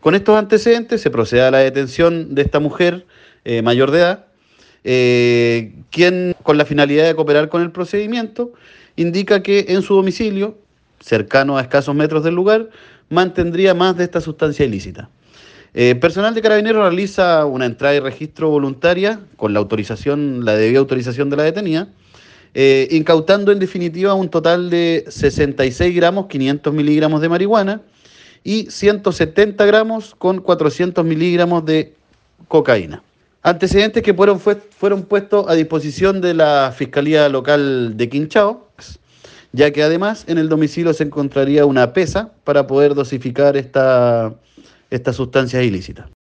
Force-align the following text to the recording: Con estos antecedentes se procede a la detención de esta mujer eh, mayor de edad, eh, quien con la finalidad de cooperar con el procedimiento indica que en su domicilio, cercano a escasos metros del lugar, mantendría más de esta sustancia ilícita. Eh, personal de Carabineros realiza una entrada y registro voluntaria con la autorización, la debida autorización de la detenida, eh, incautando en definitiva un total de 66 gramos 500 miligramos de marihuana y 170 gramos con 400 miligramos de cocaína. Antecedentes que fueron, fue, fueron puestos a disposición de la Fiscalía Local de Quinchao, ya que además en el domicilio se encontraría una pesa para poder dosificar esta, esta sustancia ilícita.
Con 0.00 0.14
estos 0.14 0.38
antecedentes 0.38 1.00
se 1.00 1.10
procede 1.10 1.42
a 1.42 1.50
la 1.50 1.58
detención 1.58 2.34
de 2.34 2.42
esta 2.42 2.60
mujer 2.60 3.06
eh, 3.44 3.62
mayor 3.62 3.90
de 3.90 3.98
edad, 3.98 4.26
eh, 4.84 5.72
quien 5.90 6.34
con 6.42 6.58
la 6.58 6.64
finalidad 6.64 7.06
de 7.06 7.14
cooperar 7.14 7.48
con 7.48 7.62
el 7.62 7.72
procedimiento 7.72 8.52
indica 8.96 9.42
que 9.42 9.66
en 9.68 9.82
su 9.82 9.94
domicilio, 9.94 10.58
cercano 11.00 11.58
a 11.58 11.62
escasos 11.62 11.94
metros 11.94 12.24
del 12.24 12.34
lugar, 12.34 12.70
mantendría 13.08 13.74
más 13.74 13.96
de 13.96 14.04
esta 14.04 14.20
sustancia 14.20 14.64
ilícita. 14.64 15.08
Eh, 15.74 15.94
personal 15.94 16.34
de 16.34 16.40
Carabineros 16.40 16.82
realiza 16.82 17.44
una 17.44 17.66
entrada 17.66 17.94
y 17.94 18.00
registro 18.00 18.48
voluntaria 18.48 19.20
con 19.36 19.52
la 19.52 19.58
autorización, 19.58 20.44
la 20.44 20.56
debida 20.56 20.78
autorización 20.78 21.28
de 21.28 21.36
la 21.36 21.42
detenida, 21.42 21.88
eh, 22.54 22.88
incautando 22.90 23.52
en 23.52 23.58
definitiva 23.58 24.14
un 24.14 24.30
total 24.30 24.70
de 24.70 25.04
66 25.08 25.94
gramos 25.94 26.26
500 26.28 26.72
miligramos 26.72 27.20
de 27.20 27.28
marihuana 27.28 27.82
y 28.46 28.70
170 28.70 29.66
gramos 29.66 30.14
con 30.14 30.40
400 30.40 31.04
miligramos 31.04 31.64
de 31.64 31.94
cocaína. 32.46 33.02
Antecedentes 33.42 34.04
que 34.04 34.14
fueron, 34.14 34.38
fue, 34.38 34.54
fueron 34.54 35.02
puestos 35.02 35.46
a 35.48 35.54
disposición 35.54 36.20
de 36.20 36.32
la 36.32 36.72
Fiscalía 36.74 37.28
Local 37.28 37.96
de 37.96 38.08
Quinchao, 38.08 38.68
ya 39.50 39.72
que 39.72 39.82
además 39.82 40.24
en 40.28 40.38
el 40.38 40.48
domicilio 40.48 40.92
se 40.94 41.02
encontraría 41.02 41.66
una 41.66 41.92
pesa 41.92 42.30
para 42.44 42.68
poder 42.68 42.94
dosificar 42.94 43.56
esta, 43.56 44.32
esta 44.90 45.12
sustancia 45.12 45.60
ilícita. 45.64 46.08